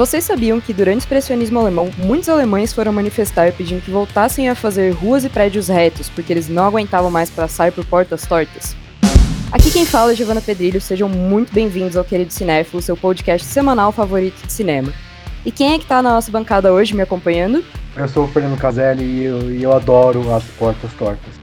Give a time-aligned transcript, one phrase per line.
[0.00, 4.54] Vocês sabiam que durante o expressionismo alemão, muitos alemães foram manifestar pedindo que voltassem a
[4.54, 8.74] fazer ruas e prédios retos, porque eles não aguentavam mais passar por portas tortas?
[9.52, 13.92] Aqui quem fala é Giovanna Pedrilho, sejam muito bem-vindos ao Querido Cinéfilo, seu podcast semanal
[13.92, 14.90] favorito de cinema.
[15.44, 17.62] E quem é que tá na nossa bancada hoje me acompanhando?
[17.94, 21.39] Eu sou o Fernando Caselli e eu, e eu adoro as portas tortas.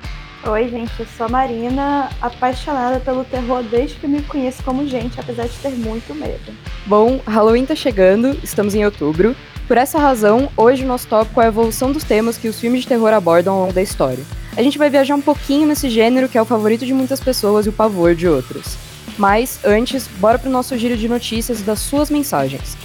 [0.49, 5.19] Oi, gente, eu sou a Marina, apaixonada pelo terror desde que me conheço como gente,
[5.19, 6.53] apesar de ter muito medo.
[6.85, 9.35] Bom, Halloween tá chegando, estamos em outubro.
[9.67, 12.83] Por essa razão, hoje o nosso tópico é a evolução dos temas que os filmes
[12.83, 14.23] de terror abordam ao longo da história.
[14.55, 17.65] A gente vai viajar um pouquinho nesse gênero que é o favorito de muitas pessoas
[17.65, 18.77] e o pavor de outras.
[19.17, 22.77] Mas, antes, bora pro nosso giro de notícias e das suas mensagens.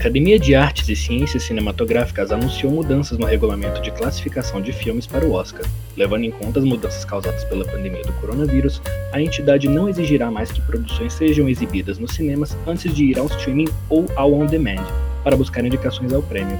[0.00, 5.26] Academia de Artes e Ciências Cinematográficas anunciou mudanças no regulamento de classificação de filmes para
[5.26, 5.62] o Oscar.
[5.94, 8.80] Levando em conta as mudanças causadas pela pandemia do coronavírus,
[9.12, 13.26] a entidade não exigirá mais que produções sejam exibidas nos cinemas antes de ir ao
[13.26, 14.86] streaming ou ao on-demand,
[15.22, 16.58] para buscar indicações ao prêmio.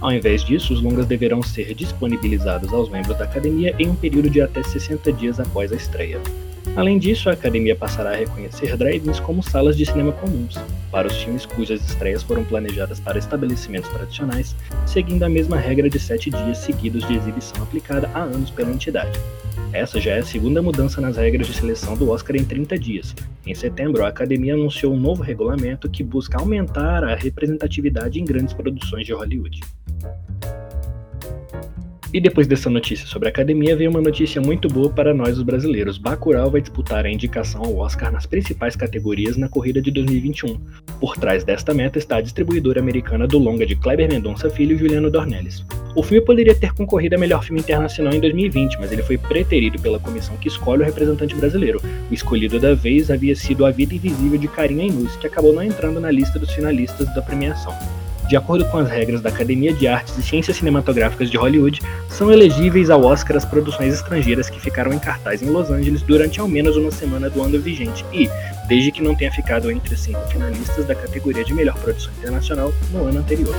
[0.00, 4.28] Ao invés disso, os longas deverão ser disponibilizados aos membros da academia em um período
[4.28, 6.20] de até 60 dias após a estreia.
[6.76, 10.56] Além disso, a academia passará a reconhecer drive-ins como salas de cinema comuns,
[10.90, 14.54] para os filmes cujas estreias foram planejadas para estabelecimentos tradicionais,
[14.86, 19.18] seguindo a mesma regra de sete dias seguidos de exibição aplicada há anos pela entidade.
[19.72, 23.14] Essa já é a segunda mudança nas regras de seleção do Oscar em 30 dias.
[23.46, 28.52] Em setembro, a academia anunciou um novo regulamento que busca aumentar a representatividade em grandes
[28.52, 29.60] produções de Hollywood.
[32.12, 35.44] E depois dessa notícia sobre a academia, veio uma notícia muito boa para nós os
[35.44, 35.96] brasileiros.
[35.96, 40.58] Bacurau vai disputar a indicação ao Oscar nas principais categorias na corrida de 2021.
[40.98, 44.78] Por trás desta meta está a distribuidora americana do longa de Kleber Mendonça Filho e
[44.78, 45.64] Juliano Dornelles.
[45.94, 49.80] O filme poderia ter concorrido a melhor filme internacional em 2020, mas ele foi preterido
[49.80, 51.80] pela comissão que escolhe o representante brasileiro.
[52.10, 55.62] O escolhido da vez havia sido A Vida Invisível de Karina Inus, que acabou não
[55.62, 57.72] entrando na lista dos finalistas da premiação
[58.30, 62.30] de acordo com as regras da Academia de Artes e Ciências Cinematográficas de Hollywood, são
[62.30, 66.46] elegíveis ao Oscar as produções estrangeiras que ficaram em cartaz em Los Angeles durante ao
[66.46, 68.30] menos uma semana do ano vigente e,
[68.68, 73.04] desde que não tenha ficado entre cinco finalistas da categoria de melhor produção internacional no
[73.08, 73.56] ano anterior.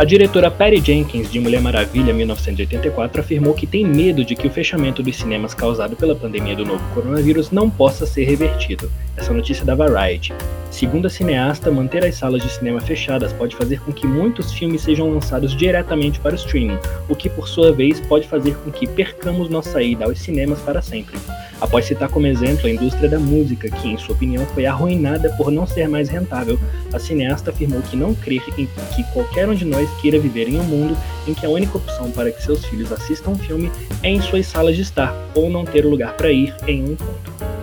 [0.00, 4.50] A diretora Patty Jenkins, de Mulher Maravilha 1984, afirmou que tem medo de que o
[4.50, 8.90] fechamento dos cinemas causado pela pandemia do novo coronavírus não possa ser revertido.
[9.14, 10.32] Essa notícia da Variety.
[10.70, 14.80] Segundo a cineasta, manter as salas de cinema fechadas pode fazer com que muitos filmes
[14.80, 18.88] sejam lançados diretamente para o streaming, o que por sua vez pode fazer com que
[18.88, 21.18] percamos nossa ida aos cinemas para sempre
[21.60, 25.50] após citar como exemplo a indústria da música, que, em sua opinião, foi arruinada por
[25.50, 26.58] não ser mais rentável.
[26.92, 30.58] A cineasta afirmou que não crê em que qualquer um de nós queira viver em
[30.58, 33.70] um mundo em que a única opção para que seus filhos assistam um filme
[34.02, 37.59] é em suas salas de estar, ou não ter lugar para ir em um ponto.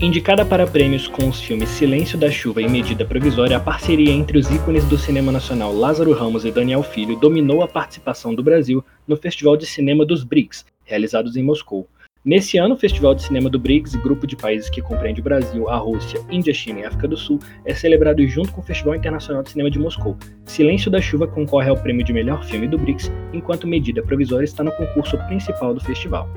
[0.00, 4.38] Indicada para prêmios com os filmes Silêncio da Chuva e Medida Provisória, a parceria entre
[4.38, 8.84] os ícones do cinema nacional Lázaro Ramos e Daniel Filho dominou a participação do Brasil
[9.08, 11.88] no Festival de Cinema dos BRICS, realizados em Moscou.
[12.24, 15.68] Nesse ano, o Festival de Cinema do BRICS, grupo de países que compreende o Brasil,
[15.68, 19.42] a Rússia, Índia, China e África do Sul, é celebrado junto com o Festival Internacional
[19.42, 20.16] de Cinema de Moscou.
[20.44, 24.62] Silêncio da Chuva concorre ao prêmio de melhor filme do BRICS, enquanto Medida Provisória está
[24.62, 26.28] no concurso principal do festival.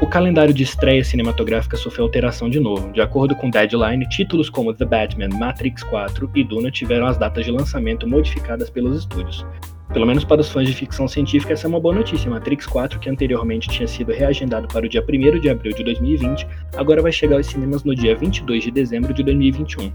[0.00, 2.92] O calendário de estreia cinematográfica sofreu alteração de novo.
[2.92, 7.44] De acordo com Deadline, títulos como The Batman, Matrix 4 e Duna tiveram as datas
[7.44, 9.44] de lançamento modificadas pelos estúdios.
[9.92, 12.30] Pelo menos para os fãs de ficção científica, essa é uma boa notícia.
[12.30, 16.46] Matrix 4, que anteriormente tinha sido reagendado para o dia 1 de abril de 2020,
[16.76, 19.92] agora vai chegar aos cinemas no dia 22 de dezembro de 2021.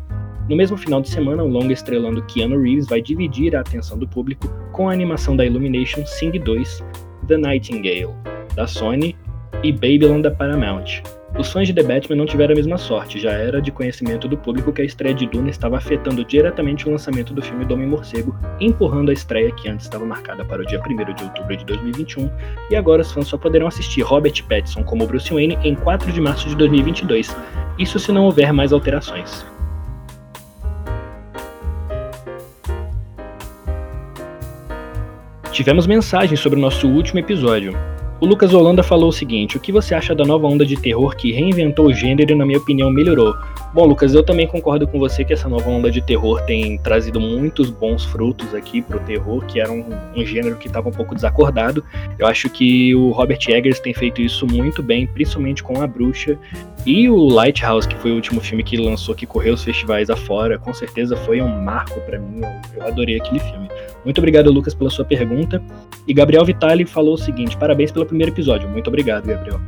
[0.50, 4.06] No mesmo final de semana, o longa estrelando Keanu Reeves vai dividir a atenção do
[4.06, 6.84] público com a animação da Illumination Sing 2,
[7.30, 8.14] The Nightingale,
[8.54, 9.16] da Sony
[9.64, 11.02] e Babylon da Paramount.
[11.38, 14.38] Os fãs de The Batman não tiveram a mesma sorte, já era de conhecimento do
[14.38, 18.38] público que a estreia de Duna estava afetando diretamente o lançamento do filme do Homem-Morcego,
[18.60, 22.30] empurrando a estreia que antes estava marcada para o dia 1 de outubro de 2021,
[22.70, 26.22] e agora os fãs só poderão assistir Robert Pattinson como Bruce Wayne em 4 de
[26.22, 27.36] março de 2022,
[27.80, 29.44] isso se não houver mais alterações.
[35.52, 37.93] Tivemos mensagens sobre o nosso último episódio.
[38.20, 41.16] O Lucas Holanda falou o seguinte: o que você acha da nova onda de terror
[41.16, 43.36] que reinventou o gênero e, na minha opinião, melhorou?
[43.74, 47.20] Bom, Lucas, eu também concordo com você que essa nova onda de terror tem trazido
[47.20, 51.16] muitos bons frutos aqui pro terror, que era um, um gênero que estava um pouco
[51.16, 51.84] desacordado.
[52.18, 56.38] Eu acho que o Robert Eggers tem feito isso muito bem, principalmente com A Bruxa
[56.86, 60.60] e o Lighthouse, que foi o último filme que lançou, que correu os festivais afora.
[60.60, 62.42] Com certeza foi um marco para mim.
[62.42, 63.70] Eu, eu adorei aquele filme.
[64.04, 65.64] Muito obrigado, Lucas, pela sua pergunta.
[66.06, 68.70] E Gabriel Vitali falou o seguinte: parabéns pelo primeiro episódio.
[68.70, 69.60] Muito obrigado, Gabriel.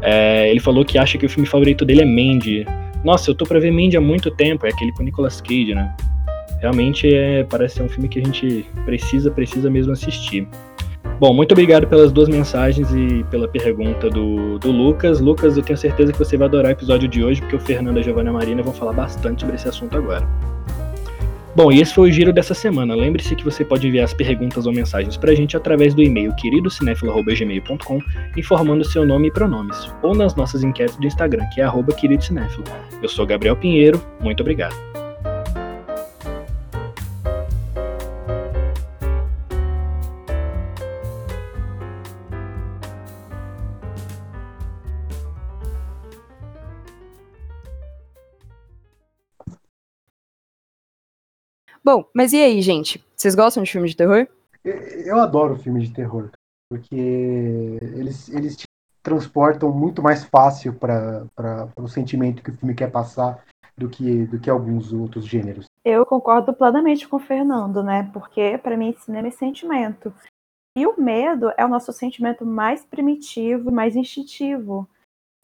[0.00, 2.66] É, ele falou que acha que o filme favorito dele é Mandy.
[3.04, 5.94] Nossa, eu tô pra ver Mandy há muito tempo, é aquele com Nicolas Cage, né?
[6.60, 10.46] Realmente é, parece ser um filme que a gente precisa, precisa mesmo assistir.
[11.20, 15.20] Bom, muito obrigado pelas duas mensagens e pela pergunta do, do Lucas.
[15.20, 17.96] Lucas, eu tenho certeza que você vai adorar o episódio de hoje, porque o Fernando
[17.96, 20.26] e a Giovanna Marina vão falar bastante sobre esse assunto agora.
[21.58, 22.94] Bom, e esse foi o giro dessa semana.
[22.94, 28.00] Lembre-se que você pode enviar as perguntas ou mensagens pra gente através do e-mail queridocinéfilo.gmail.com
[28.36, 31.92] informando seu nome e pronomes, ou nas nossas enquetes do Instagram, que é arroba.
[33.02, 34.76] Eu sou Gabriel Pinheiro, muito obrigado.
[51.84, 53.04] Bom, mas e aí, gente?
[53.16, 54.26] Vocês gostam de filme de terror?
[54.64, 56.30] Eu adoro filme de terror,
[56.68, 58.66] porque eles, eles te
[59.02, 63.42] transportam muito mais fácil para o sentimento que o filme quer passar
[63.76, 65.66] do que, do que alguns outros gêneros.
[65.84, 68.10] Eu concordo plenamente com o Fernando, né?
[68.12, 70.12] Porque para mim cinema é sentimento.
[70.76, 74.88] E o medo é o nosso sentimento mais primitivo, mais instintivo.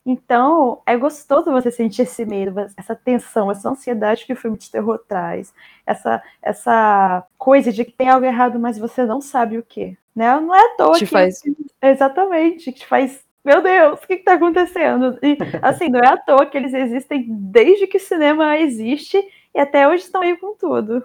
[0.07, 4.71] Então, é gostoso você sentir esse medo, essa tensão, essa ansiedade que o filme de
[4.71, 5.55] terror traz,
[5.87, 9.97] essa, essa coisa de que tem algo errado, mas você não sabe o que.
[10.15, 10.39] Né?
[10.41, 11.11] Não é à toa Te que.
[11.11, 11.43] faz-
[11.83, 13.25] Exatamente, que te faz.
[13.45, 15.19] Meu Deus, o que está acontecendo?
[15.23, 19.19] E, assim, não é à toa que eles existem desde que o cinema existe
[19.55, 21.05] e até hoje estão aí com tudo.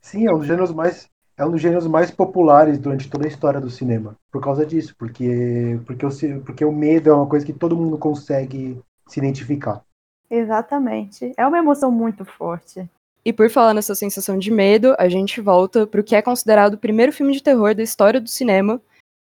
[0.00, 3.28] Sim, é um dos gêneros mais é um dos gêneros mais populares durante toda a
[3.28, 4.16] história do cinema.
[4.30, 7.98] Por causa disso, porque porque o, porque o medo é uma coisa que todo mundo
[7.98, 9.82] consegue se identificar.
[10.30, 11.32] Exatamente.
[11.36, 12.88] É uma emoção muito forte.
[13.24, 16.78] E por falar nessa sensação de medo, a gente volta pro que é considerado o
[16.78, 18.80] primeiro filme de terror da história do cinema.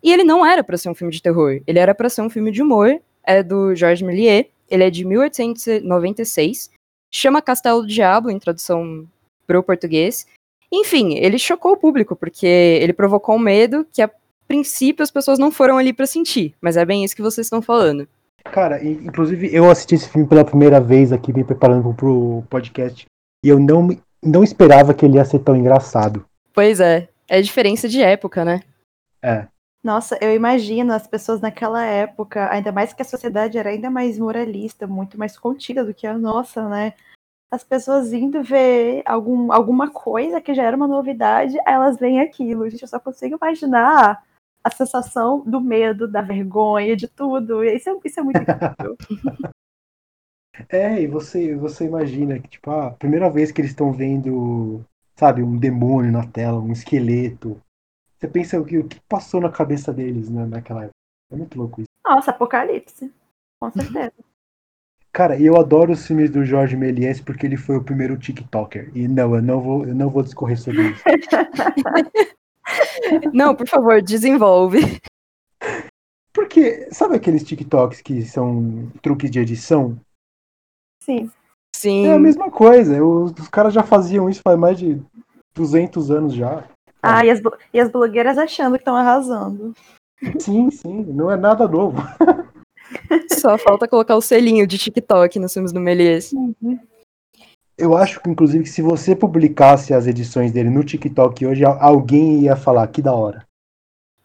[0.03, 2.29] E ele não era pra ser um filme de terror, ele era pra ser um
[2.29, 2.99] filme de humor.
[3.23, 6.69] É do Georges Méliès, ele é de 1896,
[7.11, 9.07] chama Castelo do Diabo em tradução
[9.47, 10.27] pro português.
[10.75, 14.11] Enfim, ele chocou o público porque ele provocou um medo que a
[14.45, 17.61] princípio as pessoas não foram ali pra sentir, mas é bem isso que vocês estão
[17.61, 18.07] falando.
[18.43, 23.05] Cara, inclusive eu assisti esse filme pela primeira vez aqui, me preparando pro podcast,
[23.43, 23.89] e eu não,
[24.21, 26.25] não esperava que ele ia ser tão engraçado.
[26.53, 28.61] Pois é, é diferença de época, né?
[29.23, 29.47] É.
[29.81, 34.19] Nossa, eu imagino as pessoas naquela época, ainda mais que a sociedade era ainda mais
[34.19, 36.93] moralista, muito mais contida do que a nossa, né?
[37.51, 42.69] As pessoas indo ver algum, alguma coisa que já era uma novidade, elas veem aquilo.
[42.69, 44.23] Gente, eu só consigo imaginar
[44.63, 47.63] a sensação do medo, da vergonha, de tudo.
[47.63, 48.97] Isso é, isso é muito incrível.
[50.69, 55.43] É, e você, você imagina que, tipo, a primeira vez que eles estão vendo, sabe,
[55.43, 57.61] um demônio na tela, um esqueleto.
[58.17, 60.95] Você pensa o que, o que passou na cabeça deles né, naquela época.
[61.29, 61.89] É muito louco isso.
[62.05, 63.13] Nossa, apocalipse.
[63.59, 64.13] Com certeza.
[65.15, 68.91] Cara, eu adoro os filmes do Jorge Méliès porque ele foi o primeiro TikToker.
[68.93, 71.01] E não, eu não vou, eu não vou discorrer sobre isso.
[73.31, 74.99] Não, por favor, desenvolve.
[76.33, 79.97] Porque, sabe aqueles TikToks que são truques de edição?
[81.01, 81.31] Sim.
[81.73, 82.07] Sim.
[82.07, 83.01] É a mesma coisa.
[83.01, 84.99] Os, os caras já faziam isso faz mais de
[85.53, 86.67] 200 anos já.
[87.01, 87.39] Ah, e as,
[87.71, 89.73] e as blogueiras achando que estão arrasando.
[90.39, 92.01] Sim, sim, não é nada novo.
[93.31, 96.31] Só falta colocar o selinho de TikTok nos filmes do Méliès.
[97.77, 101.77] Eu acho que, inclusive, que se você publicasse as edições dele no TikTok hoje, al-
[101.81, 103.45] alguém ia falar que da hora.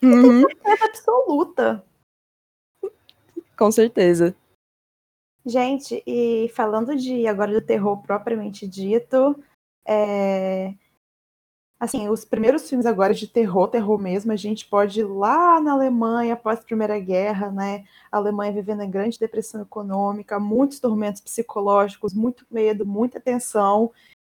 [0.02, 1.84] Uhum, É absoluta.
[3.58, 4.34] com certeza.
[5.44, 9.36] Gente, e falando de agora do terror propriamente dito,
[9.86, 10.74] é,
[11.80, 15.72] assim, os primeiros filmes agora de terror, terror mesmo, a gente pode ir lá na
[15.72, 17.86] Alemanha após a Primeira Guerra, né?
[18.12, 23.90] A Alemanha vivendo a grande depressão econômica, muitos tormentos psicológicos, muito medo, muita tensão.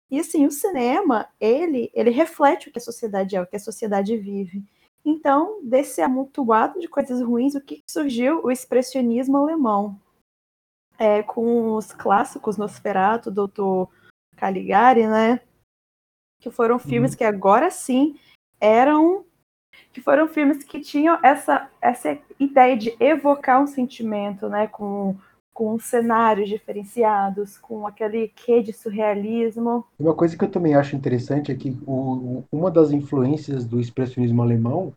[0.10, 3.60] E assim, o cinema, ele, ele reflete o que a sociedade é, o que a
[3.60, 4.64] sociedade vive.
[5.04, 8.42] Então, desse amontoado de coisas ruins, o que surgiu?
[8.46, 10.00] O expressionismo alemão
[10.98, 13.90] é, com os clássicos Nosferatu, Doutor
[14.38, 15.42] Caligari, né?
[16.44, 18.18] Que foram filmes que agora sim
[18.60, 19.24] eram
[19.94, 25.16] que foram filmes que tinham essa, essa ideia de evocar um sentimento, né, com,
[25.54, 29.86] com cenários diferenciados, com aquele quê de surrealismo.
[29.98, 34.42] Uma coisa que eu também acho interessante é que o, uma das influências do expressionismo
[34.42, 34.94] alemão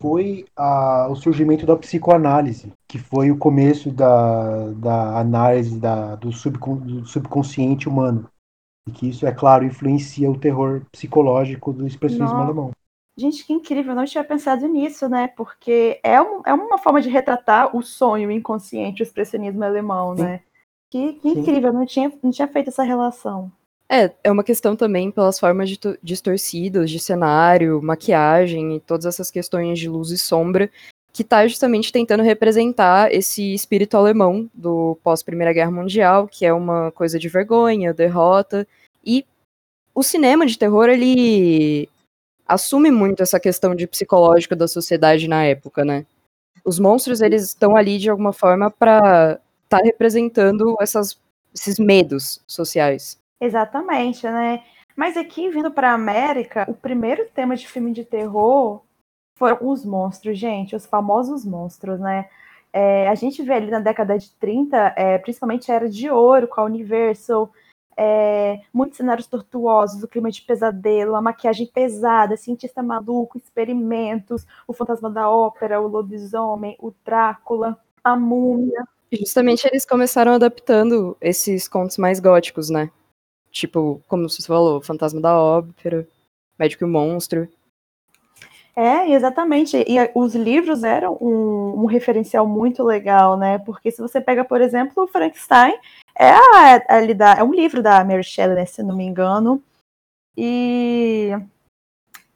[0.00, 6.32] foi a, o surgimento da psicoanálise, que foi o começo da, da análise da, do,
[6.32, 8.26] subcon, do subconsciente humano.
[8.88, 12.46] E que isso, é claro, influencia o terror psicológico do expressionismo Nossa.
[12.46, 12.70] alemão.
[13.18, 15.28] Gente, que incrível, eu não tinha pensado nisso, né?
[15.36, 20.22] Porque é, um, é uma forma de retratar o sonho inconsciente, o expressionismo alemão, Sim.
[20.22, 20.40] né?
[20.90, 23.52] Que, que incrível, eu não tinha, não tinha feito essa relação.
[23.90, 29.30] É, é uma questão também pelas formas de distorcidas de cenário, maquiagem e todas essas
[29.30, 30.70] questões de luz e sombra,
[31.18, 36.92] que tá justamente tentando representar esse espírito alemão do pós-Primeira Guerra Mundial, que é uma
[36.92, 38.64] coisa de vergonha, derrota.
[39.04, 39.26] E
[39.92, 41.88] o cinema de terror, ele
[42.46, 46.06] assume muito essa questão de psicológico da sociedade na época, né?
[46.64, 51.20] Os monstros, eles estão ali de alguma forma para estar tá representando essas,
[51.52, 53.18] esses medos sociais.
[53.40, 54.62] Exatamente, né?
[54.94, 58.82] Mas aqui, vindo para a América, o primeiro tema de filme de terror
[59.38, 62.28] foram os monstros, gente, os famosos monstros, né?
[62.72, 66.48] É, a gente vê ali na década de 30, é, principalmente a Era de Ouro,
[66.48, 67.50] com a Universal,
[67.96, 74.72] é, muitos cenários tortuosos, o clima de pesadelo, a maquiagem pesada, cientista maluco, experimentos, o
[74.72, 78.84] fantasma da ópera, o lobisomem, o Drácula, a múmia.
[79.12, 82.90] Justamente eles começaram adaptando esses contos mais góticos, né?
[83.50, 86.06] Tipo, como você falou, Fantasma da Ópera,
[86.58, 87.48] Médico e o Monstro.
[88.78, 89.76] É, exatamente.
[89.76, 93.58] E os livros eram um, um, referencial muito legal, né?
[93.58, 95.74] Porque se você pega, por exemplo, o Frankenstein,
[96.16, 99.60] é, a, é um livro da Mary Shelley, né, se não me engano.
[100.36, 101.30] E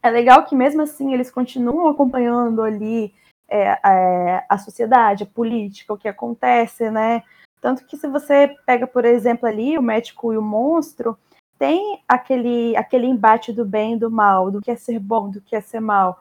[0.03, 3.15] é legal que mesmo assim eles continuam acompanhando ali
[3.49, 7.23] é, é, a sociedade, a política, o que acontece, né?
[7.61, 11.17] Tanto que se você pega, por exemplo, ali o médico e o monstro,
[11.57, 15.41] tem aquele, aquele embate do bem e do mal, do que é ser bom, do
[15.41, 16.21] que é ser mal,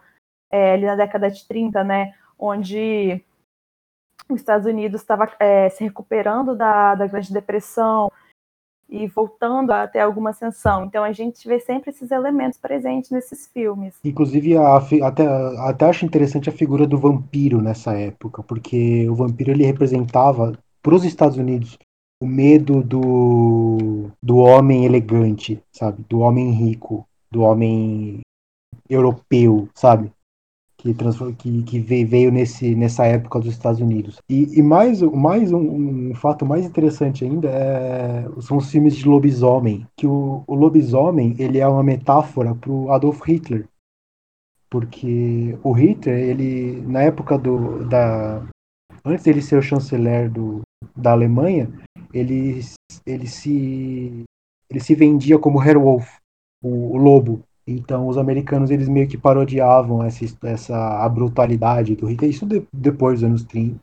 [0.52, 2.14] é, ali na década de 30, né?
[2.38, 3.24] Onde
[4.30, 8.12] os Estados Unidos estava é, se recuperando da, da Grande Depressão
[8.90, 10.86] e voltando a ter alguma ascensão.
[10.86, 13.96] Então a gente vê sempre esses elementos presentes nesses filmes.
[14.04, 15.26] Inclusive, a, até,
[15.60, 20.96] até acho interessante a figura do vampiro nessa época, porque o vampiro ele representava para
[20.96, 21.78] os Estados Unidos
[22.22, 26.06] o medo do, do homem elegante, sabe?
[26.08, 28.20] Do homem rico, do homem
[28.90, 30.12] europeu, sabe?
[30.82, 30.96] Que,
[31.38, 34.18] que, que veio nesse, nessa época dos Estados Unidos.
[34.28, 39.08] E, e mais, mais um, um, fato mais interessante ainda é, são os filmes de
[39.08, 43.68] lobisomem, que o, o lobisomem ele é uma metáfora para o Adolf Hitler,
[44.72, 48.42] porque o Hitler ele na época do, da
[49.06, 50.62] antes dele ser o chanceler do,
[50.96, 51.72] da Alemanha,
[52.14, 52.62] ele,
[53.06, 54.24] ele, se,
[54.70, 56.18] ele se vendia como Herwolf,
[56.62, 57.44] o, o lobo.
[57.66, 62.32] Então os americanos eles meio que parodiavam essa, essa a brutalidade do Hitler.
[62.32, 63.80] Isso de, depois dos anos 30,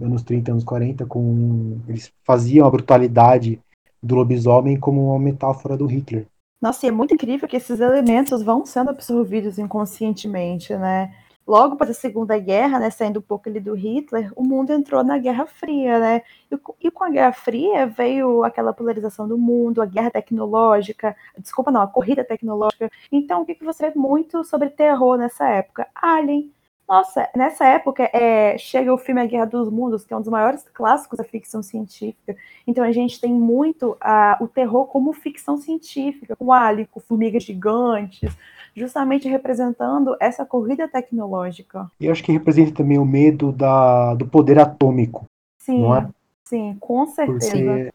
[0.00, 3.60] anos 30, anos 40, com, eles faziam a brutalidade
[4.02, 6.26] do lobisomem como uma metáfora do Hitler.
[6.60, 11.12] Nossa, e é muito incrível que esses elementos vão sendo absorvidos inconscientemente, né?
[11.46, 15.02] Logo após a Segunda Guerra, né, saindo um pouco ali do Hitler, o mundo entrou
[15.02, 16.22] na Guerra Fria, né?
[16.50, 21.70] E, e, com a Guerra Fria veio aquela polarização do mundo, a guerra tecnológica, desculpa
[21.70, 22.90] não, a corrida tecnológica.
[23.10, 25.86] Então, o que, que você vê muito sobre terror nessa época?
[25.94, 26.52] Alien.
[26.88, 30.28] Nossa, nessa época é, chega o filme A Guerra dos Mundos, que é um dos
[30.28, 32.36] maiores clássicos da ficção científica.
[32.66, 37.44] Então a gente tem muito a, o terror como ficção científica, com Alien, com formigas
[37.44, 38.36] gigantes,
[38.74, 41.90] justamente representando essa corrida tecnológica.
[41.98, 45.24] E acho que representa também o medo da, do poder atômico.
[45.58, 46.08] Sim, é?
[46.44, 47.50] sim, com certeza.
[47.50, 47.92] Porque,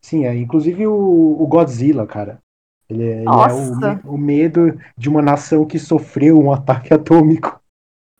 [0.00, 2.38] sim, é, inclusive o, o Godzilla, cara.
[2.88, 7.60] Ele, é, ele é o, o, medo de uma nação que sofreu um ataque atômico.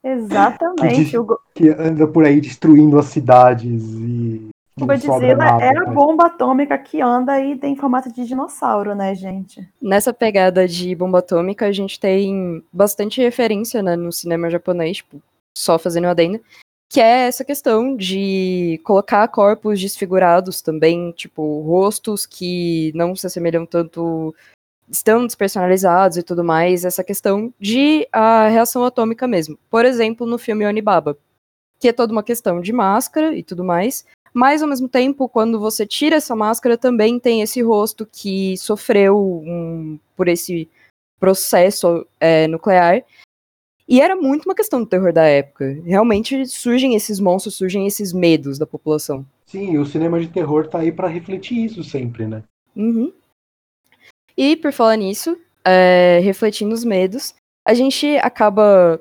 [0.05, 1.11] Exatamente.
[1.11, 1.19] Que,
[1.55, 7.01] que anda por aí destruindo as cidades e o Godzilla é a bomba atômica que
[7.01, 9.67] anda aí em formato de dinossauro, né, gente?
[9.81, 15.23] Nessa pegada de bomba atômica, a gente tem bastante referência né, no cinema japonês, tipo,
[15.57, 16.41] só fazendo adendo,
[16.91, 23.65] que é essa questão de colocar corpos desfigurados também, tipo, rostos que não se assemelham
[23.65, 24.35] tanto,
[24.91, 29.59] estão despersonalizados e tudo mais, essa questão de a reação atômica mesmo.
[29.71, 31.17] Por exemplo, no filme Onibaba,
[31.79, 35.61] que é toda uma questão de máscara e tudo mais, mas ao mesmo tempo, quando
[35.61, 40.69] você tira essa máscara, também tem esse rosto que sofreu um, por esse
[41.21, 43.03] processo é, nuclear.
[43.87, 45.79] E era muito uma questão do terror da época.
[45.85, 49.25] Realmente surgem esses monstros, surgem esses medos da população.
[49.47, 52.43] Sim, o cinema de terror tá aí para refletir isso sempre, né?
[52.75, 53.13] Uhum.
[54.37, 59.01] E por falar nisso, é, refletindo os medos, a gente acaba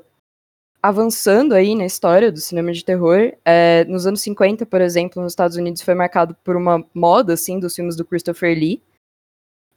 [0.81, 3.31] avançando aí na história do cinema de terror.
[3.45, 7.59] É, nos anos 50, por exemplo, nos Estados Unidos foi marcado por uma moda, assim,
[7.59, 8.81] dos filmes do Christopher Lee.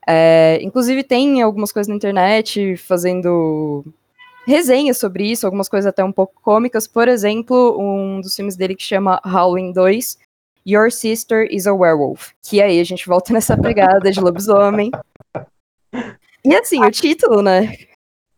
[0.07, 3.85] É, inclusive tem algumas coisas na internet fazendo
[4.47, 6.87] resenhas sobre isso, algumas coisas até um pouco cômicas.
[6.87, 10.19] Por exemplo, um dos filmes dele que chama Halloween 2,
[10.67, 12.33] Your Sister is a Werewolf.
[12.43, 14.91] Que aí a gente volta nessa pegada de lobisomem.
[16.45, 17.73] E assim, o título, né?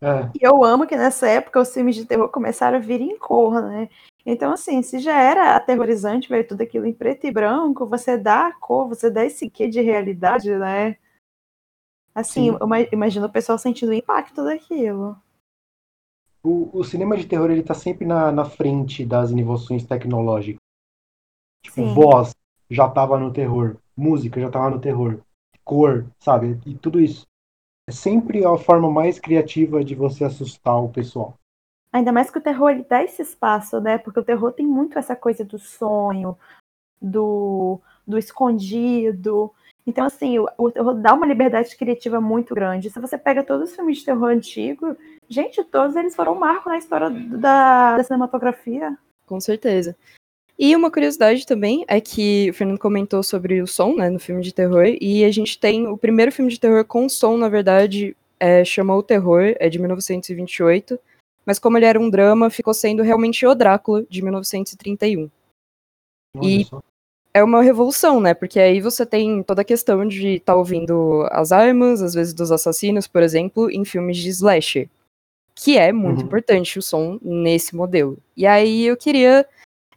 [0.01, 0.31] É.
[0.35, 3.61] E eu amo que nessa época os filmes de terror começaram a vir em cor,
[3.63, 3.89] né?
[4.25, 8.49] Então, assim, se já era aterrorizante ver tudo aquilo em preto e branco, você dá
[8.49, 10.97] a cor, você dá esse quê de realidade, né?
[12.15, 12.57] Assim, Sim.
[12.61, 15.17] eu ima- imagino o pessoal sentindo o impacto daquilo.
[16.43, 20.61] O, o cinema de terror ele tá sempre na, na frente das inovações tecnológicas.
[21.63, 21.95] Tipo, Sim.
[21.95, 22.35] voz
[22.71, 25.21] já tava no terror, música já tava no terror,
[25.65, 26.61] cor, sabe?
[26.67, 27.28] E tudo isso.
[27.89, 31.33] É sempre a forma mais criativa de você assustar o pessoal.
[31.91, 33.97] Ainda mais que o terror ele dá esse espaço, né?
[33.97, 36.37] Porque o terror tem muito essa coisa do sonho,
[37.01, 39.51] do, do escondido.
[39.87, 42.91] Então, assim, o, o terror dá uma liberdade criativa muito grande.
[42.91, 44.95] Se você pega todos os filmes de terror antigo,
[45.27, 48.99] gente, todos eles foram um marco na história do- da, da cinematografia.
[49.25, 49.97] Com certeza.
[50.59, 54.43] E uma curiosidade também é que o Fernando comentou sobre o som, né, no filme
[54.43, 58.17] de terror, e a gente tem o primeiro filme de terror com som, na verdade,
[58.41, 60.99] é, chama O Terror, é de 1928,
[61.47, 65.31] mas como ele era um drama, ficou sendo realmente O Drácula, de 1931.
[66.37, 66.83] Olha E- só.
[67.35, 71.53] É uma revolução, né, porque aí você tem toda a questão de estar ouvindo as
[71.53, 74.89] armas, às vezes dos assassinos, por exemplo, em filmes de slasher,
[75.55, 76.27] que é muito Uhum.
[76.27, 78.19] importante o som nesse modelo.
[78.37, 79.47] E aí eu queria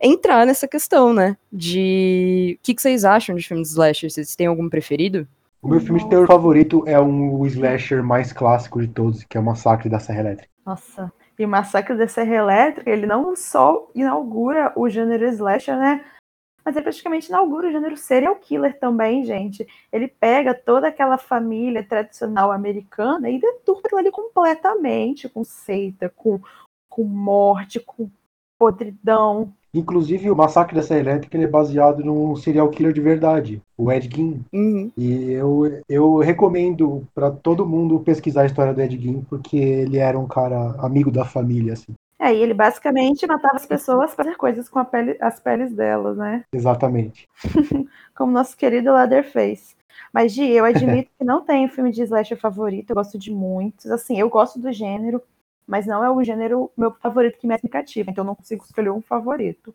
[0.02, 1.38] entrar nessa questão, né?
[1.52, 4.10] De o que, que vocês acham de filmes de slasher?
[4.10, 5.28] Vocês têm algum preferido?
[5.62, 9.38] O meu filme de terror favorito é um o slasher mais clássico de todos, que
[9.38, 10.50] é o Massacre da Serra Elétrica.
[10.66, 11.14] Nossa.
[11.38, 16.04] E o Massacre da Serra Elétrica, ele não só inaugura o gênero slasher, né?
[16.64, 19.68] Mas ele praticamente inaugura o gênero serial killer também, gente.
[19.92, 26.40] Ele pega toda aquela família tradicional americana e deturpa aquilo ali completamente, com seita, com,
[26.90, 28.10] com morte, com
[28.60, 29.52] podridão.
[29.74, 33.92] Inclusive, o Massacre da Serra Elétrica ele é baseado num serial killer de verdade, o
[33.92, 34.42] Ed Gein.
[34.52, 34.92] Uhum.
[34.98, 39.98] E eu, eu recomendo para todo mundo pesquisar a história do Ed Gein, porque ele
[39.98, 41.94] era um cara amigo da família, assim.
[42.20, 46.16] É, e ele basicamente matava as pessoas para fazer coisas com pele- as peles delas,
[46.18, 46.44] né?
[46.54, 47.28] Exatamente.
[48.16, 49.76] como nosso querido Leatherface.
[50.14, 53.90] Mas, Gi, eu admito que não tenho filme de slasher favorito, eu gosto de muitos.
[53.90, 55.20] Assim, eu gosto do gênero,
[55.72, 58.62] mas não é o gênero meu favorito que mais me cativa, então eu não consigo
[58.66, 59.74] escolher um favorito.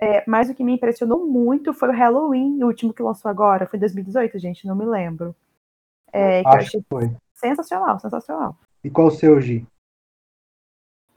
[0.00, 3.66] É, mas o que me impressionou muito foi o Halloween, o último que lançou agora,
[3.66, 5.36] foi em 2018, gente, não me lembro.
[6.10, 7.10] É, que eu Acho achei que foi.
[7.34, 8.56] sensacional, sensacional.
[8.82, 9.66] E qual o seu, Gi?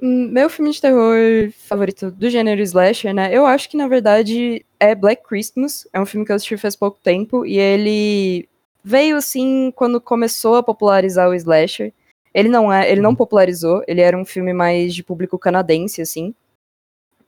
[0.01, 3.33] Hum, Meu filme de terror favorito do gênero slasher, né?
[3.33, 5.87] Eu acho que na verdade é Black Christmas.
[5.93, 8.49] É um filme que eu assisti faz pouco tempo e ele
[8.83, 11.93] veio assim quando começou a popularizar o slasher.
[12.33, 16.33] Ele não é, ele não popularizou, ele era um filme mais de público canadense assim.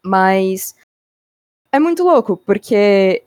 [0.03, 0.75] Mas
[1.71, 3.23] é muito louco, porque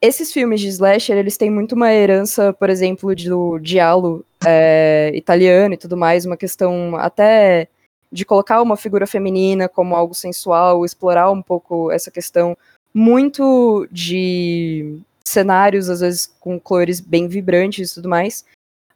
[0.00, 5.74] esses filmes de slasher, eles têm muito uma herança, por exemplo, do diálogo é, italiano
[5.74, 7.68] e tudo mais, uma questão até
[8.12, 12.56] de colocar uma figura feminina como algo sensual, explorar um pouco essa questão
[12.94, 18.44] muito de cenários, às vezes com cores bem vibrantes e tudo mais.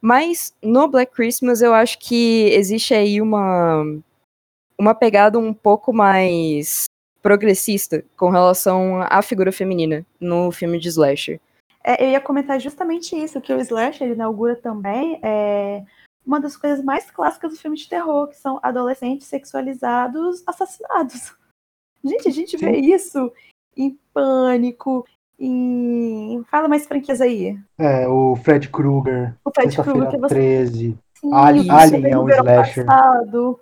[0.00, 3.82] Mas no Black Christmas eu acho que existe aí uma,
[4.78, 6.84] uma pegada um pouco mais
[7.22, 11.38] progressista com relação à figura feminina no filme de slasher.
[11.84, 15.82] É, eu ia comentar justamente isso, que o Slash ele inaugura também é,
[16.24, 21.34] uma das coisas mais clássicas do filme de terror, que são adolescentes sexualizados assassinados.
[22.04, 23.32] Gente, a gente vê isso
[23.76, 25.06] em Pânico,
[25.40, 26.44] em...
[26.50, 27.58] Fala mais franquias aí.
[27.78, 30.34] É, o Fred Krueger, O Fred Krueger, que você...
[30.34, 30.98] 13.
[31.14, 32.86] Sim, Alien- Alien é um slasher.
[32.86, 33.60] passado.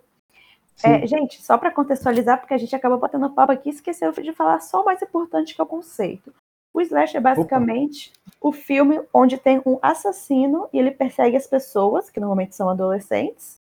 [0.84, 4.32] É, gente, só para contextualizar, porque a gente acabou batendo papo aqui e esqueceu de
[4.32, 6.32] falar só o mais importante que é o conceito.
[6.72, 12.08] O Slash é basicamente o filme onde tem um assassino e ele persegue as pessoas,
[12.10, 13.58] que normalmente são adolescentes,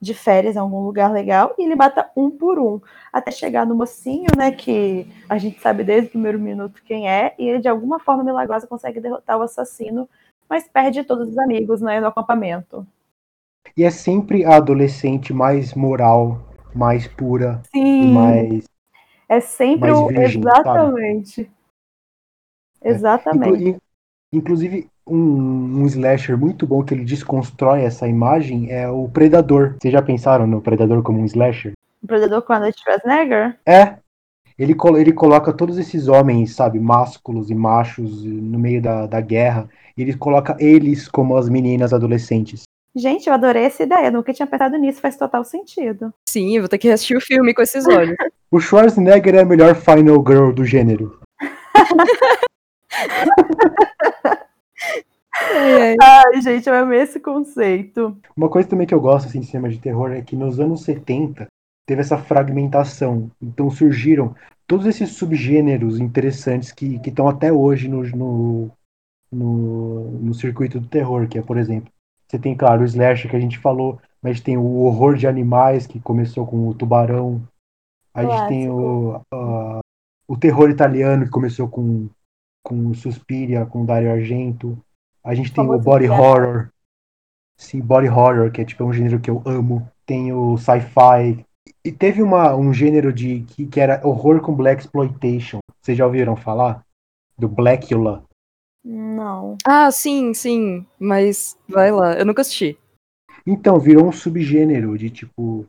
[0.00, 2.80] de férias em algum lugar legal, e ele mata um por um,
[3.12, 7.34] até chegar no mocinho, né, que a gente sabe desde o primeiro minuto quem é,
[7.38, 10.08] e ele de alguma forma milagrosa consegue derrotar o assassino,
[10.48, 12.86] mas perde todos os amigos, né, no acampamento.
[13.76, 16.40] E é sempre a adolescente mais moral
[16.74, 18.64] mais pura Sim, mais.
[19.28, 20.08] é sempre mais o.
[20.08, 20.58] virgem, sabe?
[20.58, 21.50] Exatamente.
[22.84, 23.48] Exatamente.
[23.48, 23.78] Inclu- in-
[24.32, 29.76] inclusive, um, um slasher muito bom que ele desconstrói essa imagem é o Predador.
[29.80, 31.72] Vocês já pensaram no Predador como um slasher?
[32.02, 33.56] O Predador com Arnold Schwarzenegger?
[33.64, 33.96] É.
[34.58, 39.68] Ele, ele coloca todos esses homens, sabe, másculos e machos no meio da, da guerra.
[39.96, 42.62] E ele coloca eles como as meninas adolescentes.
[42.94, 44.10] Gente, eu adorei essa ideia.
[44.10, 46.12] Nunca tinha pensado nisso, faz total sentido.
[46.26, 48.16] Sim, eu vou ter que assistir o filme com esses olhos.
[48.48, 51.18] O Schwarzenegger é a melhor final girl do gênero.
[56.02, 58.16] Ai, gente, eu amei esse conceito.
[58.36, 60.82] Uma coisa também que eu gosto assim, de cinema de terror é que nos anos
[60.82, 61.46] 70
[61.86, 63.30] teve essa fragmentação.
[63.40, 64.34] Então surgiram
[64.66, 68.70] todos esses subgêneros interessantes que estão até hoje no, no,
[69.32, 71.90] no, no circuito do terror, que é, por exemplo,
[72.26, 75.86] você tem, claro, o slasher que a gente falou, mas tem o horror de animais,
[75.86, 77.42] que começou com o tubarão.
[78.14, 79.80] A gente tem o, a-
[80.28, 82.08] o terror italiano, que começou com,
[82.64, 84.78] com o Suspiria, com o Dario Argento.
[85.26, 86.68] A gente tem o body horror.
[87.58, 89.90] Sim, body horror, que é tipo um gênero que eu amo.
[90.06, 91.44] Tem o sci-fi.
[91.84, 95.58] E teve uma, um gênero de que, que era horror com black exploitation.
[95.82, 96.86] Vocês já ouviram falar?
[97.36, 98.22] Do Blackula.
[98.84, 99.56] Não.
[99.66, 100.86] Ah, sim, sim.
[100.96, 102.78] Mas vai lá, eu nunca assisti.
[103.44, 105.66] Então, virou um subgênero de tipo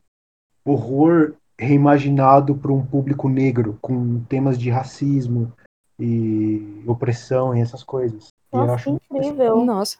[0.63, 5.51] horror reimaginado para um público negro, com temas de racismo
[5.99, 8.27] e opressão e essas coisas.
[8.53, 9.65] E eu Nossa, acho que incrível.
[9.65, 9.97] Nossa.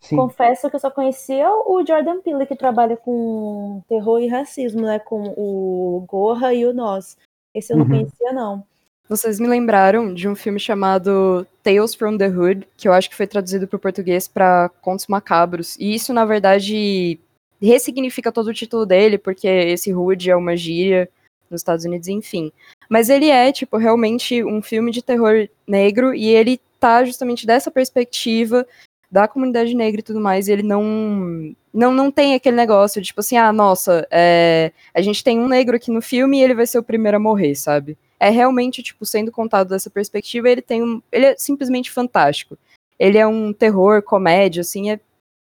[0.00, 4.82] sim, Confesso que eu só conhecia o Jordan Peele, que trabalha com terror e racismo,
[4.82, 4.98] né?
[4.98, 7.16] Com o Gorra e o Nós.
[7.54, 7.90] Esse eu não Uhum.
[7.90, 8.64] conhecia, não.
[9.08, 13.16] Vocês me lembraram de um filme chamado Tales from the Hood, que eu acho que
[13.16, 15.76] foi traduzido para o português para Contos Macabros.
[15.78, 17.20] E isso, na verdade,
[17.60, 21.08] ressignifica todo o título dele, porque esse Hood é uma gíria
[21.54, 22.52] nos Estados Unidos, enfim.
[22.88, 27.70] Mas ele é, tipo, realmente um filme de terror negro e ele tá justamente dessa
[27.70, 28.66] perspectiva
[29.10, 33.08] da comunidade negra e tudo mais, e ele não não, não tem aquele negócio de,
[33.08, 36.54] tipo assim, ah, nossa, é, a gente tem um negro aqui no filme e ele
[36.54, 37.96] vai ser o primeiro a morrer, sabe?
[38.24, 41.02] é realmente, tipo, sendo contado dessa perspectiva, ele tem um.
[41.12, 42.56] Ele é simplesmente fantástico.
[42.98, 44.98] Ele é um terror, comédia, assim, é,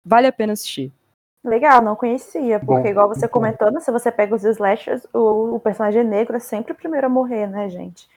[0.05, 0.91] vale a pena assistir.
[1.43, 3.31] Legal, não conhecia, porque Bom, igual você então.
[3.31, 7.11] comentando, se você pega os slashers, o, o personagem negro é sempre o primeiro a
[7.11, 8.09] morrer, né, gente?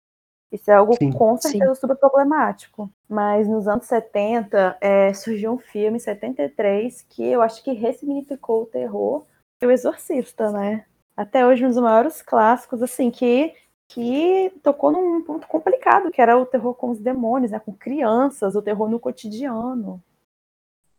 [0.50, 1.10] Isso é algo Sim.
[1.10, 2.90] com certeza super problemático.
[3.08, 8.62] Mas nos anos 70 é, surgiu um filme, em 73, que eu acho que ressignificou
[8.62, 9.24] o terror,
[9.62, 10.84] o Exorcista, né?
[11.16, 13.54] Até hoje um dos maiores clássicos, assim, que,
[13.88, 17.58] que tocou num ponto complicado, que era o terror com os demônios, né?
[17.58, 20.02] Com crianças, o terror no cotidiano.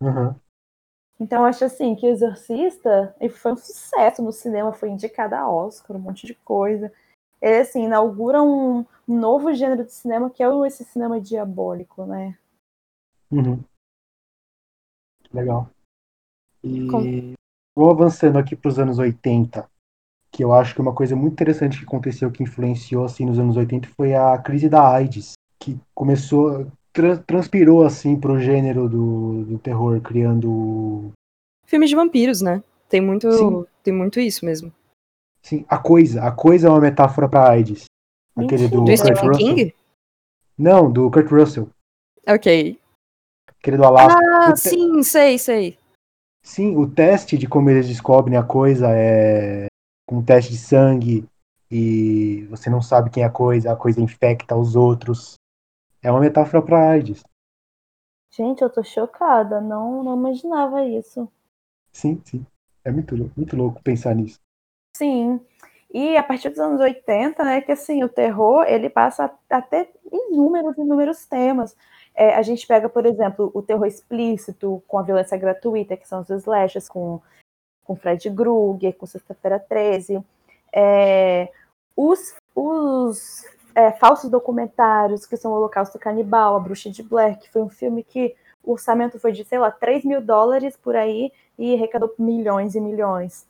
[0.02, 0.34] Uhum.
[1.24, 5.50] Então, acho assim que o Exorcista ele foi um sucesso no cinema, foi indicado a
[5.50, 6.92] Oscar, um monte de coisa.
[7.42, 12.38] Ele, assim, inaugura um novo gênero de cinema que é esse cinema diabólico, né?
[13.32, 13.64] Uhum.
[15.34, 15.70] Legal.
[16.62, 17.34] E Com-
[17.74, 19.66] vou avançando aqui para os anos 80,
[20.30, 23.56] que eu acho que uma coisa muito interessante que aconteceu que influenciou assim nos anos
[23.56, 29.44] 80 foi a crise da AIDS, que começou, tra- transpirou assim para o gênero do,
[29.46, 31.12] do terror, criando
[31.66, 32.64] Filmes de vampiros, né?
[32.88, 33.66] Tem muito, Sim.
[33.84, 34.72] tem muito isso mesmo.
[35.42, 36.24] sim, a coisa.
[36.24, 37.86] A coisa é uma metáfora para AIDS.
[38.36, 38.86] Aquele do, Do.
[38.86, 39.56] Kurt Stephen Russell.
[39.56, 39.76] King?
[40.58, 41.70] Não, do Kurt Russell,
[42.28, 42.80] Ok.
[43.60, 44.20] aquele do Alasca.
[44.20, 45.78] Ah, te- sim, sei, sei.
[46.44, 49.66] Sim, o teste de como eles descobrem a coisa é
[50.08, 51.26] com um teste de sangue
[51.72, 55.36] e você não sabe quem é a coisa, a coisa infecta os outros.
[56.04, 57.24] É uma metáfora para AIDS.
[58.30, 59.62] Gente, eu tô chocada.
[59.62, 61.32] Não, não imaginava isso.
[61.94, 62.46] Sim, sim.
[62.84, 64.40] É muito, muito louco pensar nisso.
[64.98, 65.40] Sim.
[65.94, 69.92] E a partir dos anos 80, né, que assim, o terror, ele passa a ter
[70.12, 71.76] inúmeros, inúmeros temas.
[72.14, 76.22] É, a gente pega, por exemplo, o terror explícito com a violência gratuita, que são
[76.22, 77.22] os slashers, com,
[77.84, 80.22] com Fred Krueger, com Sexta-feira 13.
[80.74, 81.52] É,
[81.96, 87.50] os os é, falsos documentários, que são o Holocausto Canibal, A Bruxa de Blair, que
[87.50, 91.32] foi um filme que o orçamento foi de, sei lá, 3 mil dólares por aí
[91.58, 93.46] e arrecadou milhões e milhões.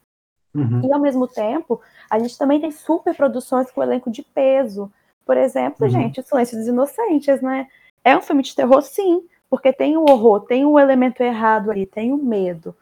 [0.55, 0.81] Uhum.
[0.83, 4.91] E ao mesmo tempo, a gente também tem super produções com elenco de peso.
[5.25, 5.89] Por exemplo, Uhum.
[5.91, 7.67] gente, O Silêncio dos Inocentes, né?
[8.03, 11.85] É um filme de terror, sim, porque tem o horror, tem o elemento errado ali,
[11.85, 12.75] tem o medo.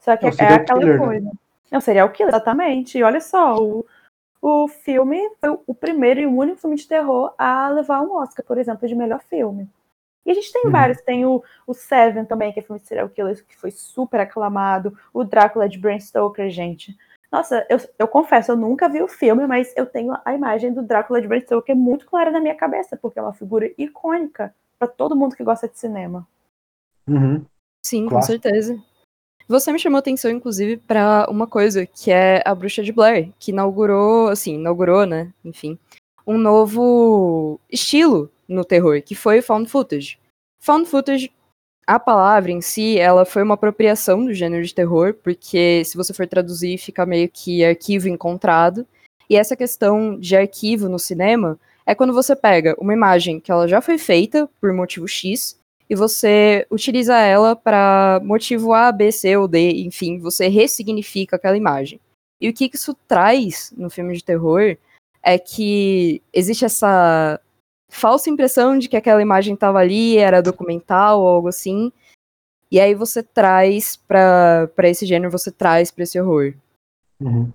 [0.00, 1.06] Só que É é, aquela killer, né?
[1.06, 1.30] coisa.
[1.70, 2.98] É um serial killer, exatamente.
[2.98, 3.84] E olha só, o,
[4.42, 8.44] o filme foi o primeiro e o único filme de terror a levar um Oscar,
[8.44, 9.70] por exemplo, de melhor filme.
[10.26, 10.72] E a gente tem Uhum.
[10.72, 14.20] vários, tem o, o Seven também, que é filme de serial killer, que foi super
[14.20, 16.96] aclamado, o Drácula de Bram Stoker, gente.
[17.30, 20.82] Nossa, eu, eu confesso, eu nunca vi o filme, mas eu tenho a imagem do
[20.82, 24.88] Drácula de Bram Stoker muito clara na minha cabeça, porque é uma figura icônica para
[24.88, 26.26] todo mundo que gosta de cinema.
[27.08, 27.44] Uhum.
[27.84, 28.42] Sim, com Clássico.
[28.42, 28.91] certeza.
[29.52, 33.50] Você me chamou atenção, inclusive, pra uma coisa, que é a Bruxa de Blair, que
[33.50, 35.78] inaugurou, assim, inaugurou, né, enfim,
[36.26, 40.18] um novo estilo no terror, que foi o found footage.
[40.58, 41.30] Found footage,
[41.86, 46.14] a palavra em si, ela foi uma apropriação do gênero de terror, porque se você
[46.14, 48.86] for traduzir, fica meio que arquivo encontrado.
[49.28, 53.68] E essa questão de arquivo no cinema é quando você pega uma imagem que ela
[53.68, 55.60] já foi feita por motivo X
[55.92, 61.54] e você utiliza ela para motivo A, B, C ou D, enfim, você ressignifica aquela
[61.54, 62.00] imagem.
[62.40, 64.74] E o que isso traz no filme de terror
[65.22, 67.38] é que existe essa
[67.90, 71.92] falsa impressão de que aquela imagem estava ali, era documental ou algo assim.
[72.70, 76.54] E aí você traz pra pra esse gênero, você traz pra esse horror.
[77.20, 77.52] Uhum.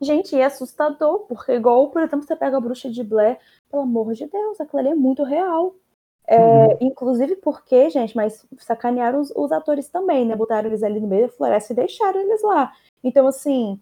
[0.00, 3.38] Gente, e é assustador, porque igual, por exemplo, você pega a bruxa de Blair,
[3.70, 5.74] pelo amor de Deus, aquilo ali é muito real.
[6.32, 6.76] É, Uhum.
[6.80, 10.36] Inclusive porque, gente, mas sacanearam os, os atores também, né?
[10.36, 12.72] Botaram eles ali no meio da floresta e deixaram eles lá.
[13.02, 13.80] Então, assim,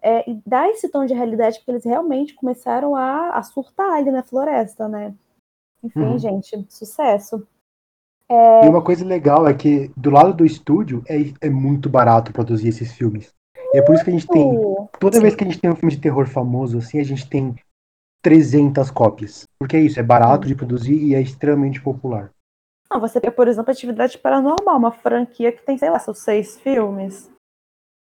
[0.00, 4.22] é, dá esse tom de realidade porque eles realmente começaram a, a surtar ali na
[4.22, 5.14] floresta, né?
[5.84, 6.18] Enfim, Uhum.
[6.18, 7.46] gente, sucesso.
[8.30, 12.68] E uma coisa legal é que do lado do estúdio é, é muito barato produzir
[12.68, 13.34] esses filmes.
[13.74, 14.58] E é por isso que a gente tem.
[14.98, 15.22] Toda Sim.
[15.22, 17.54] vez que a gente tem um filme de terror famoso assim, a gente tem
[18.22, 19.44] 300 cópias.
[19.58, 22.30] Porque é isso, é barato de produzir e é extremamente popular.
[22.90, 26.58] Não, você vê, por exemplo, Atividade Paranormal, uma franquia que tem, sei lá, seus seis
[26.60, 27.30] filmes.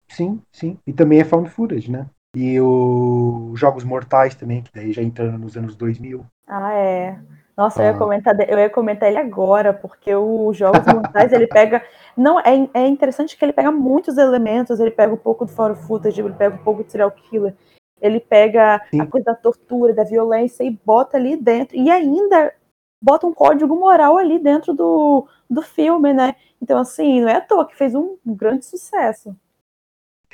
[0.09, 0.79] Sim, sim.
[0.87, 2.07] E também é found footage, né?
[2.35, 6.25] E o Jogos Mortais também, que daí já entrando nos anos 2000.
[6.47, 7.19] Ah, é.
[7.57, 7.99] Nossa, eu ia Ah.
[7.99, 11.83] comentar, eu ia comentar ele agora, porque o Jogos Mortais, ele pega.
[12.17, 15.79] Não, é, é interessante que ele pega muitos elementos, ele pega um pouco do found
[15.81, 17.55] footage, ele pega um pouco do serial killer,
[18.01, 19.01] ele pega Sim.
[19.01, 21.77] a coisa da tortura, da violência e bota ali dentro.
[21.77, 22.53] E ainda
[23.01, 26.35] bota um código moral ali dentro do, do filme, né?
[26.61, 29.37] Então, assim, não é à toa que fez um grande sucesso.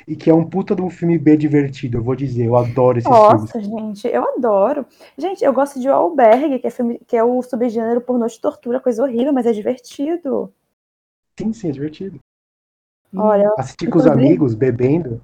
[0.07, 2.45] E que é um puta de um filme B divertido, eu vou dizer.
[2.45, 3.41] Eu adoro esses filmes.
[3.41, 4.85] Nossa, gente, eu adoro.
[5.17, 8.39] Gente, eu gosto de O Albergue, que é, filme, que é o subgênero pornô de
[8.39, 10.53] tortura, coisa horrível, mas é divertido.
[11.37, 12.19] Sim, sim, é divertido.
[13.15, 15.21] Olha, Assistir com os amigos, bebendo.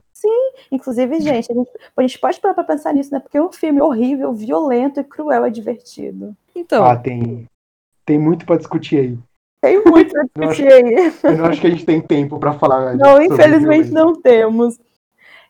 [0.72, 3.20] Inclusive, gente, a gente, a gente pode parar pra pensar nisso, né?
[3.20, 6.36] Porque um filme horrível, violento e cruel é divertido.
[6.56, 7.46] Então, Ah, tem,
[8.06, 9.18] tem muito pra discutir aí.
[9.62, 11.12] Tem muito pra discutir aí.
[11.24, 12.96] Eu não acho que a gente tem tempo pra falar.
[12.96, 13.94] Não, sobre infelizmente violência.
[13.94, 14.80] não temos.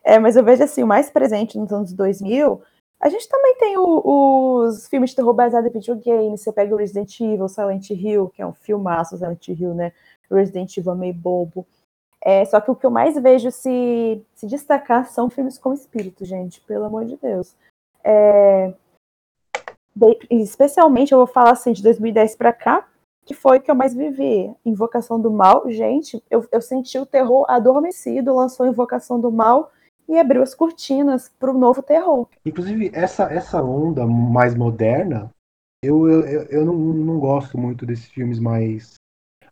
[0.04, 2.60] É, mas eu vejo assim, o mais presente nos anos 2000,
[3.00, 6.36] a gente também tem o- os filmes de terror baseados em videogame.
[6.36, 9.92] Você pega o Resident Evil, Silent Hill, que é um filmaço, Silent Hill, né?
[10.30, 11.64] Resident Evil é meio bobo.
[12.24, 16.24] É, só que o que eu mais vejo se, se destacar são filmes com espírito,
[16.24, 17.54] gente, pelo amor de Deus.
[18.04, 18.72] É,
[19.94, 22.86] de- especialmente, eu vou falar assim, de 2010 pra cá,
[23.24, 24.52] que foi o que eu mais vivi.
[24.64, 29.70] Invocação do Mal, gente, eu, eu senti o terror adormecido, lançou Invocação do Mal
[30.08, 32.26] e abriu as cortinas pro novo terror.
[32.44, 35.30] Inclusive, essa, essa onda mais moderna,
[35.82, 38.94] eu, eu- eu não, não gosto muito desses filmes mais,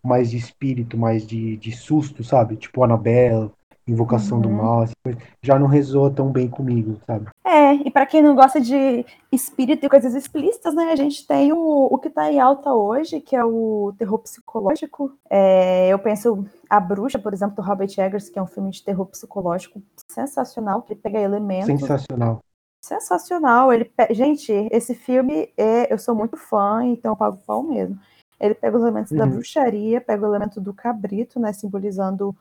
[0.03, 2.57] mais de espírito, mais de, de susto, sabe?
[2.57, 3.51] Tipo Annabelle,
[3.89, 4.55] Invocação do Uhum.
[4.57, 5.21] Mal, essas coisas.
[5.43, 7.27] já não ressoa tão bem comigo, sabe?
[7.45, 11.53] É, e pra quem não gosta de espírito e coisas explícitas, né, a gente tem
[11.53, 11.59] o,
[11.91, 15.13] o que tá em alta hoje, que é o terror psicológico.
[15.29, 18.85] É, eu penso A Bruxa, por exemplo, do Robert Eggers, que é um filme de
[18.85, 22.39] terror psicológico sensacional, que ele pega elementos Sensacional.
[22.85, 23.73] sensacional.
[23.73, 27.99] Ele, gente, esse filme é, eu sou muito fã, então eu pago pau mesmo.
[28.41, 29.33] Ele pega os elementos da Uhum.
[29.33, 32.35] bruxaria, pega o elemento do cabrito, né, simbolizando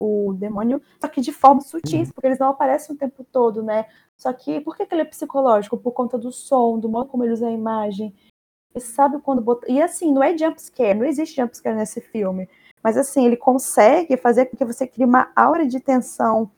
[0.00, 2.14] o demônio, só que de forma sutis, Uhum.
[2.14, 3.86] porque eles não aparecem o tempo todo, né?
[4.16, 5.76] Só que por que, que ele é psicológico?
[5.78, 8.14] Por conta do som, do modo como ele usa a imagem.
[8.74, 9.68] Ele sabe quando botar.
[9.70, 12.46] E assim, não é jumpscare, não existe jumpscare nesse filme.
[12.82, 16.50] Mas assim, ele consegue fazer com que você crie uma aura de tensão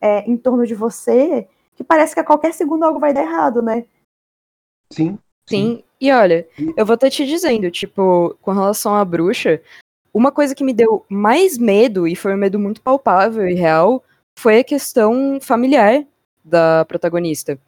[0.00, 3.60] é, em torno de você que parece que a qualquer segundo algo vai dar errado,
[3.62, 3.86] né?
[4.92, 5.18] Sim.
[5.48, 9.60] Sim, e olha, eu vou estar te dizendo, tipo, com relação à bruxa,
[10.12, 14.02] uma coisa que me deu mais medo, e foi um medo muito palpável e real,
[14.38, 16.04] foi a questão familiar
[16.44, 17.58] da protagonista.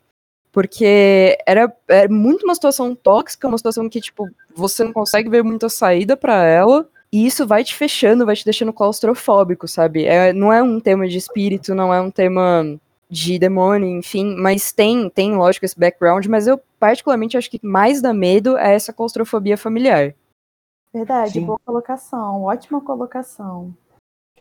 [0.52, 5.44] Porque era, era muito uma situação tóxica, uma situação que, tipo, você não consegue ver
[5.44, 10.04] muita saída pra ela, e isso vai te fechando, vai te deixando claustrofóbico, sabe?
[10.04, 12.78] É, não é um tema de espírito, não é um tema
[13.10, 18.00] de demônio, enfim, mas tem, tem, lógico, esse background, mas eu particularmente acho que mais
[18.00, 20.14] dá medo é essa claustrofobia familiar.
[20.92, 21.46] Verdade, Sim.
[21.46, 23.74] boa colocação, ótima colocação.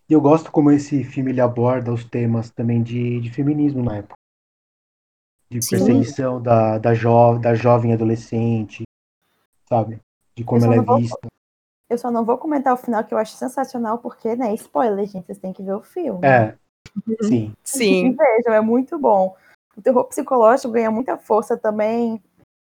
[0.07, 3.97] E eu gosto como esse filme ele aborda os temas também de, de feminismo na
[3.97, 4.15] época.
[5.49, 5.71] De Sim.
[5.77, 8.83] perseguição da, da, jo, da jovem adolescente,
[9.67, 9.99] sabe?
[10.35, 11.27] De como ela é vou- vista.
[11.89, 15.25] Eu só não vou comentar o final, que eu acho sensacional, porque, né, spoiler, gente,
[15.25, 16.23] vocês têm que ver o filme.
[16.25, 16.55] É,
[17.21, 17.53] sim.
[17.63, 18.15] Sim.
[18.15, 19.35] Vejam, é muito bom.
[19.75, 22.21] O terror psicológico ganha muita força também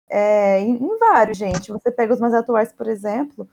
[0.10, 1.72] é, em, em vários, gente.
[1.72, 3.48] Você pega os mais atuais, por exemplo,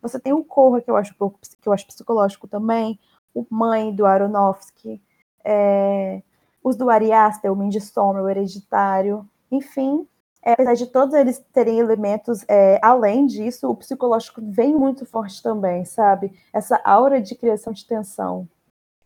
[0.00, 2.98] você tem o Corra, que eu acho, que eu acho psicológico também,
[3.34, 5.00] o Mãe, do Aronofsky,
[5.44, 6.22] é,
[6.62, 10.06] os do Ari Aster, o Midsommar, o Hereditário, enfim.
[10.42, 15.42] é, apesar de todos eles terem elementos é, além disso, o psicológico vem muito forte
[15.42, 16.32] também, sabe?
[16.52, 18.46] Essa aura de criação de tensão.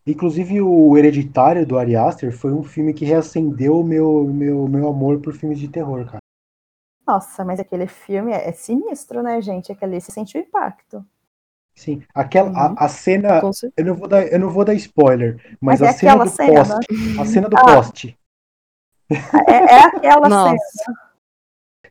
[0.07, 4.87] Inclusive, o Hereditário do Ari Aster foi um filme que reacendeu o meu, meu, meu
[4.89, 6.19] amor por filmes de terror, cara.
[7.05, 9.71] Nossa, mas aquele filme é, é sinistro, né, gente?
[9.71, 11.03] Aquele se sente o impacto.
[11.75, 12.75] Sim, aquela, Uhum.
[12.77, 13.41] a, a cena,
[13.77, 16.25] eu não vou dar, eu não vou dar spoiler, mas, Mas é a cena aquela
[16.25, 16.53] do cena.
[16.53, 16.87] poste,
[17.21, 17.63] a cena do Ah.
[17.63, 18.19] poste,
[19.47, 20.55] É, é aquela Nossa.
[20.85, 21.08] cena.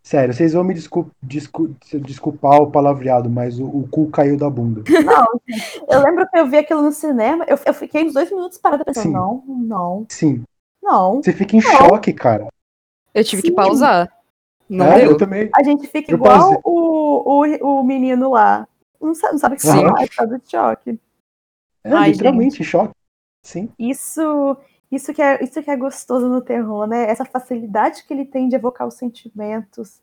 [0.09, 4.49] Sério, vocês vão me descul- descul- desculpar o palavreado, mas o, o cu caiu da
[4.49, 4.83] bunda.
[5.05, 5.83] Não, gente.
[5.87, 8.85] Eu lembro que eu vi aquilo no cinema, eu, eu fiquei uns dois minutos parada
[8.87, 9.13] pensando, Sim.
[9.13, 10.45] não, não, Sim,
[10.83, 11.23] não.
[11.23, 12.47] você fica em choque, cara.
[13.15, 13.55] Eu tive que Sim.
[13.55, 14.11] pausar.
[14.69, 15.51] Não É, eu também.
[15.55, 16.59] A gente fica Eu igual pausei.
[16.65, 18.67] o, o, o menino lá.
[19.01, 19.69] Não sabe, não sabe o que Sim.
[19.69, 21.01] falar, tá de choque.
[21.85, 22.93] É, Ai, literalmente em choque.
[23.43, 23.71] Sim.
[23.79, 24.57] Isso,
[24.91, 27.09] isso, que é, isso que é gostoso no terror, né?
[27.09, 30.01] Essa facilidade que ele tem de evocar os sentimentos.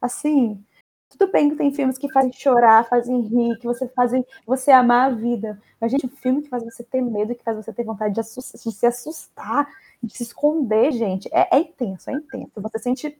[0.00, 0.62] Assim,
[1.10, 5.10] tudo bem que tem filmes que fazem chorar, fazem rir, que você fazem você amar
[5.10, 5.60] a vida.
[5.80, 8.20] Mas, gente, um filme que faz você ter medo, que faz você ter vontade de,
[8.20, 9.66] de se assustar,
[10.02, 12.52] de se esconder, gente, é, é intenso, é intenso.
[12.56, 13.18] Você sente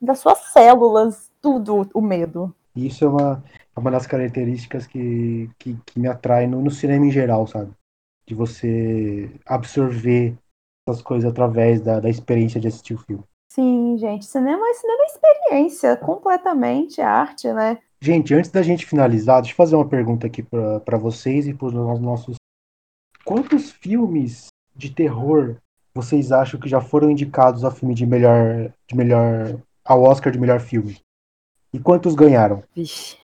[0.00, 2.54] das suas células tudo o medo.
[2.74, 3.44] Isso é uma,
[3.76, 7.72] é uma das características que, que, que me atrai no, no cinema em geral, sabe?
[8.30, 10.36] De você absorver
[10.88, 13.24] essas coisas através da, da experiência de assistir o filme.
[13.52, 17.78] Sim, gente, cinema, cinema é experiência, completamente arte, né?
[18.00, 21.66] Gente, antes da gente finalizar, deixa eu fazer uma pergunta aqui para vocês e para
[21.66, 22.36] os nossos.
[23.24, 25.56] Quantos filmes de terror
[25.92, 30.38] vocês acham que já foram indicados ao filme de melhor, de melhor, ao Oscar de
[30.38, 31.00] melhor filme?
[31.72, 32.62] E quantos ganharam?
[32.76, 33.16] Vixe.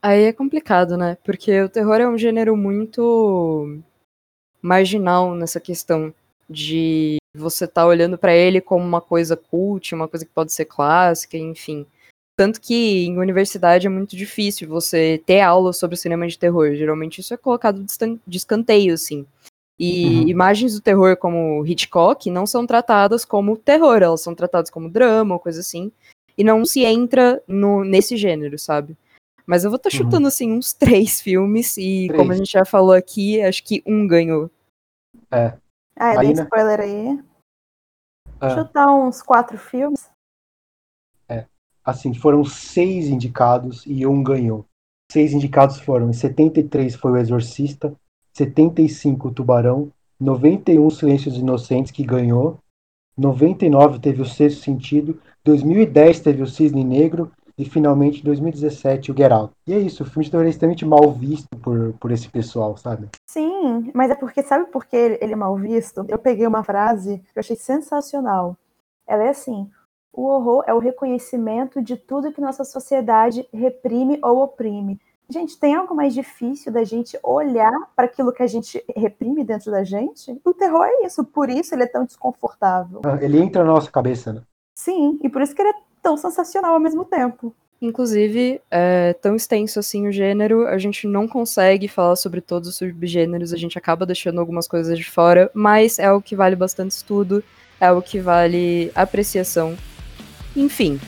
[0.00, 1.18] Aí é complicado, né?
[1.22, 3.82] Porque o terror é um gênero muito
[4.64, 6.12] marginal nessa questão
[6.48, 10.64] de você tá olhando pra ele como uma coisa cult, uma coisa que pode ser
[10.64, 11.84] clássica, enfim.
[12.36, 16.74] Tanto que em universidade é muito difícil você ter aula sobre cinema de terror.
[16.74, 17.84] Geralmente isso é colocado
[18.26, 19.26] de escanteio, assim.
[19.78, 20.28] E Uhum.
[20.28, 25.34] imagens do terror como Hitchcock não são tratadas como terror, elas são tratadas como drama
[25.34, 25.92] ou coisa assim.
[26.38, 28.96] E não se entra no, nesse gênero, sabe?
[29.46, 30.04] Mas eu vou estar Uhum.
[30.04, 32.18] chutando, assim, uns três filmes, e Três.
[32.18, 34.50] como a gente já falou aqui, acho que um ganhou.
[35.30, 35.56] Ah,
[35.96, 37.22] é, Aí, dei spoiler aí.
[38.40, 38.50] Ah.
[38.50, 40.08] Chutar uns quatro filmes.
[41.84, 44.64] Assim, foram seis indicados e um ganhou.
[45.12, 47.94] Seis indicados foram: em 73 foi o Exorcista,
[48.32, 52.58] 75 o Tubarão, 91 Silêncios Inocentes, que ganhou,
[53.18, 59.30] 99 teve o Sexto Sentido, 2010 teve o Cisne Negro e finalmente 2017 o Get
[59.30, 59.52] Out.
[59.66, 62.76] E é isso, o filme de terror é extremamente mal visto por, por esse pessoal,
[62.76, 63.08] sabe?
[63.26, 66.04] Sim, mas é porque, sabe por que ele, ele é mal visto?
[66.08, 68.56] Eu peguei uma frase que eu achei sensacional.
[69.06, 69.70] Ela é assim:
[70.12, 75.00] o horror é o reconhecimento de tudo que nossa sociedade reprime ou oprime.
[75.28, 79.70] Gente, tem algo mais difícil da gente olhar para aquilo que a gente reprime dentro
[79.70, 80.38] da gente?
[80.44, 83.00] O terror é isso, por isso ele é tão desconfortável.
[83.04, 84.42] Ah, Ele entra na nossa cabeça, né?
[84.74, 87.52] Sim, e por isso que ele é tão sensacional ao mesmo tempo.
[87.80, 92.76] Inclusive, é tão extenso assim o gênero, a gente não consegue falar sobre todos os
[92.76, 96.92] subgêneros, a gente acaba deixando algumas coisas de fora, mas é o que vale bastante
[96.92, 97.42] estudo,
[97.80, 99.76] é o que vale apreciação.
[100.54, 101.00] Enfim,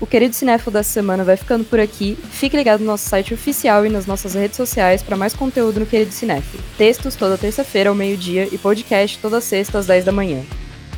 [0.00, 2.16] o querido cinéfilo dessa semana vai ficando por aqui.
[2.30, 5.86] Fique ligado no nosso site oficial e nas nossas redes sociais para mais conteúdo no
[5.86, 6.62] Querido Cinéfilo.
[6.78, 10.42] Textos toda terça-feira ao meio-dia e podcast toda sexta às 10 da manhã.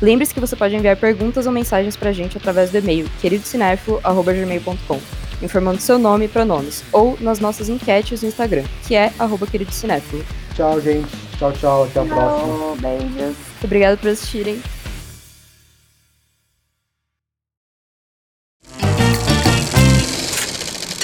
[0.01, 4.99] Lembre-se que você pode enviar perguntas ou mensagens pra gente através do e-mail queridocinéfilo.gmail.com,
[5.41, 10.23] informando seu nome e pronomes, ou nas nossas enquetes no Instagram, que é arroba queridocinéfilo.
[10.55, 11.09] Tchau, gente.
[11.37, 11.83] Tchau, tchau.
[11.83, 12.57] Até a próxima.
[12.57, 13.35] Tchau, beijos.
[13.61, 14.61] Obrigado por assistirem.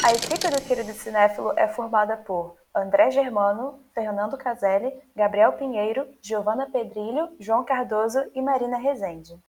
[0.04, 6.70] A equipe do Querido Cinéfilo é formada por André Germano, Fernando Caselli, Gabriel Pinheiro, Giovana
[6.70, 9.42] Pedrilho, João Cardoso e Marina Rezende.